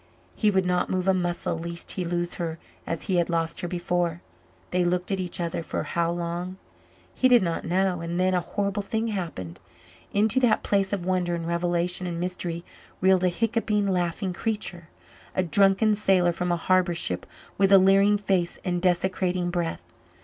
[0.33, 2.57] He would not move a muscle lest he lose her
[2.87, 4.23] as he had lost her before.
[4.71, 6.57] They looked at each other for how long?
[7.13, 9.59] He did not know; and then a horrible thing happened.
[10.11, 12.65] Into that place of wonder and revelation and mystery
[12.99, 14.89] reeled a hiccoughing, laughing creature,
[15.35, 17.27] a drunken sailor from a harbour ship,
[17.59, 19.83] with a leering face and desecrating breath.